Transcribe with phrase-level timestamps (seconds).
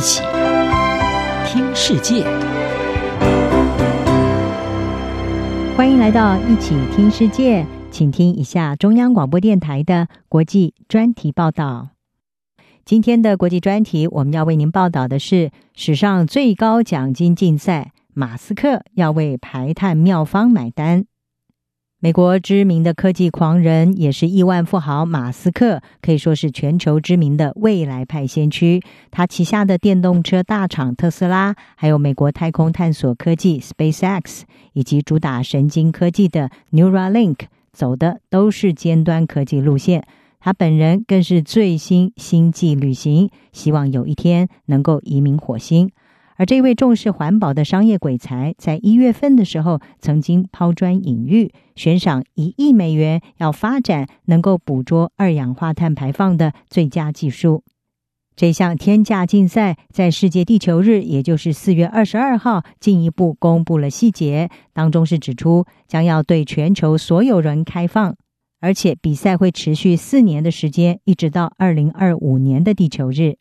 [0.00, 0.22] 一起
[1.44, 2.24] 听世界，
[5.76, 11.90] 欢迎来到一起听世界，请听一下中央广播电台的国际专题报道。
[12.86, 21.04] 今天的国际专题，我们要为您报道的是史上最高奖金竞赛，马斯克要为排碳妙方买单。
[22.02, 28.82] 美国知名的科技狂人，也是亿万富豪马斯克，可以说是全球知名的未来派先驱。
[29.10, 37.36] 他旗下的电动车大厂特斯拉，还有美国太空探索科技 SpaceX，以及主打神经科技的 Neuralink，
[37.70, 40.06] 走的都是尖端科技路线。
[40.40, 45.90] 他本人更是最新星际旅行，希望有一天能够移民火星。
[46.40, 57.62] 而这位重视环保的商业鬼才，在一月份的时候，曾经抛砖引玉，悬赏一亿美元，要发展能够捕捉二氧化碳排放的最佳技术。
[58.34, 68.16] 这项天价竞赛在世界地球日，也就是四月二十二号，进一步公布了细节，当中是指出将要对全球所有人开放，
[68.62, 73.36] 而且比赛会持续四年的时间，一直到二零二五年的地球日。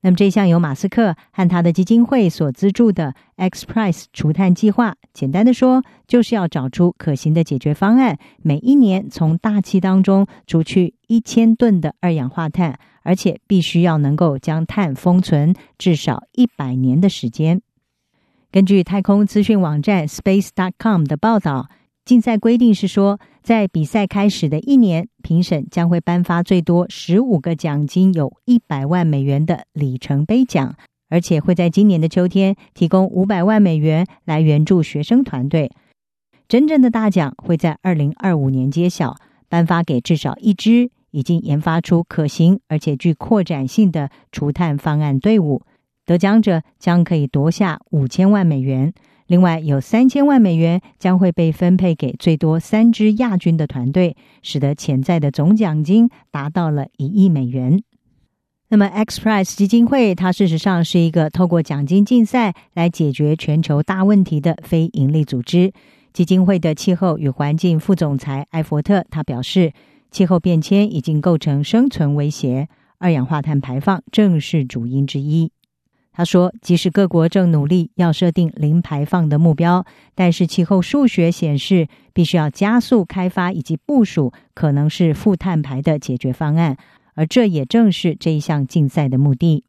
[0.00, 17.60] 那么，这项由马斯克和他的基金会所资助的 XPRIZE 除碳计划，简单的说，就是要找出可行的解决方案，每一年从大气当中除去一千吨的二氧化碳，而且必须要能够将碳封存至少一百年的时间。
[18.52, 21.68] 根据太空资讯网站 Space.com 的报道。
[22.08, 30.74] 竞赛规定是说，在比赛开始的一年，评审将会颁发最多十五个奖金有一百万美元的里程碑奖，
[31.10, 35.70] 而且会在今年的秋天提供五百万美元来援助学生团队。
[36.48, 39.16] 真正的大奖会在二零二五年揭晓，
[39.50, 45.60] 颁发给至少一支已经研发出可行而且具扩展性的除碳方案队伍。
[46.06, 48.94] 得奖者将可以夺下五千万美元。
[49.28, 57.82] 另外有三千万美元将会被分配给最多三支亚军的团队，使得潜在的总奖金达到了一亿美元。
[58.70, 65.72] 那么，XPRIZE 基金会它事实上是一个透过奖金竞赛来解决全球大问题的非营利组织。
[66.14, 69.72] 基金会的气候与环境副总裁艾佛特他表示，
[70.10, 72.66] 气候变迁已经构成生存威胁，
[72.98, 75.50] 二氧化碳排放正是主因之一。
[76.18, 79.86] 他说：“即使各国正努力要设定零排放的目标，
[80.16, 86.76] 但是气候数学显示，必须要加速开发以及部署可能是负碳排的解决方案，
[87.14, 89.62] 而这也正是这一项竞赛的目的。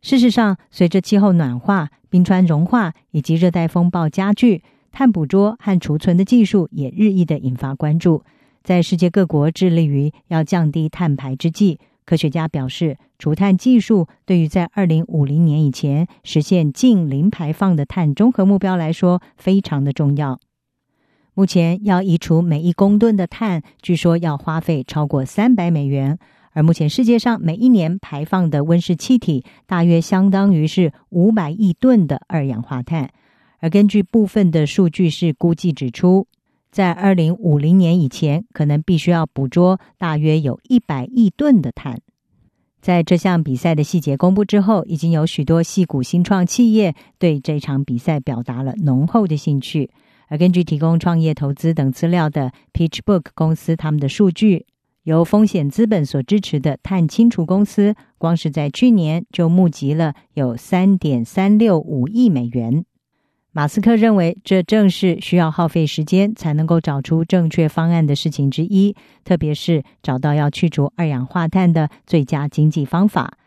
[0.00, 8.24] 事实上，随着气候暖化、冰川融化以及热带风暴加剧，碳捕捉和储存的技术也日益的引发关注。
[8.64, 20.40] 在世界各国致力于要降低碳排之际，科学家表示，除碳技术对于在二零五零年以前实现净零排放的碳中和目标来说非常的重要。
[21.34, 26.18] 目前要移除每一公吨的碳，据说要花费超过三百美元，
[26.52, 33.10] 而目前世界上每一年排放的温室气体大约相当于是五百亿吨的二氧化碳。
[33.58, 36.26] 而根据部分的数据是估计指出，
[36.70, 42.00] 在二零五零年以前，可能必须要捕捉大约有一百亿吨的碳。
[42.82, 49.90] 在这项比赛的细节公布之后，已经有许多矽谷新创企业对这场比赛表达了浓厚的兴趣。
[50.28, 54.66] 而根据提供创业投资等资料的 PitchBook 公司，他们的数据
[55.04, 62.84] 由风险资本所支持的碳清除公司，光是在去年就募集了有三点三六五亿美元。
[63.56, 68.94] 马斯克认为，这正是需要耗费时间才能够找出正确方案的事情之一，
[69.24, 73.38] 特别是找到要去除二氧化碳的最佳经济方法。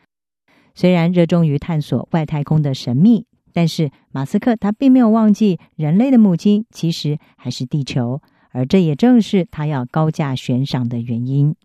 [0.73, 8.19] 虽然热衷于探索外太空的神秘，但是马斯克他并没有忘记，人类的母亲其实还是地球，
[8.49, 11.55] 而这也正是他要高价悬赏的原因。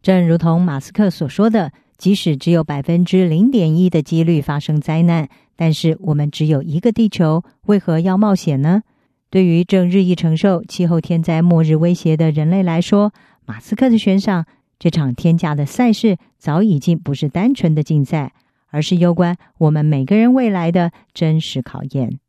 [0.00, 1.72] 正如同马斯克所说的。
[1.98, 5.28] 即使只有百分之零点一的几率发生灾难，
[5.60, 8.84] 但是我们只有一个地球，为何要冒险呢？
[9.28, 13.12] 对于正日益承受气候天灾末日威胁的人类来说，
[13.44, 14.46] 马斯克的悬赏
[14.78, 18.32] 这场天价的赛事早已经不是单纯的竞赛，
[18.68, 22.20] 而是攸关我们每个人未来的真实考验。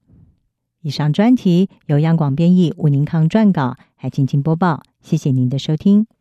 [0.82, 4.82] 以上专题由央广编译，吴宁康撰稿，还请听播报。
[5.02, 6.19] 谢谢您的收听。